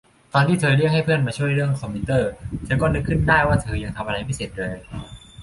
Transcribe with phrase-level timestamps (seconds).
[0.33, 2.31] ตอนที่เธอเรียกให้เพื่อนมาช่วยเรื่องคอมพิวเตอร์
[2.65, 4.75] เธอก็นึกขึ้นได้ว่าเธอยังทำอะไรไม่เสร็จเลย